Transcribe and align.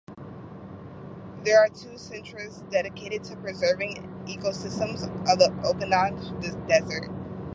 There 1.43 1.59
are 1.63 1.67
two 1.69 1.95
centres 1.99 2.63
dedicated 2.71 3.23
to 3.25 3.37
preserving 3.37 4.23
the 4.25 4.33
ecosystem 4.35 4.93
of 5.29 5.37
the 5.37 5.53
Okanagan 5.63 6.39
Desert. 6.65 7.11